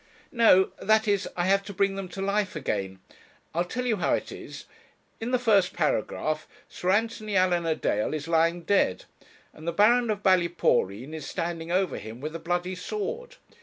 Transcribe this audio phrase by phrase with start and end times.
[0.31, 2.97] 'No that is, I have to bring them to life again.
[3.53, 4.65] I'll tell you how it is.
[5.19, 9.05] In the first paragraph, Sir Anthony Allan a dale is lying dead,
[9.53, 13.35] and the Baron of Ballyporeen is standing over him with a bloody sword.